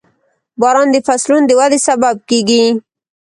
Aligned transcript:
•باران 0.61 0.87
د 0.91 0.95
فصلونو 1.07 1.45
د 1.47 1.51
ودې 1.59 1.79
سبب 1.87 2.15
کېږي. 2.29 2.63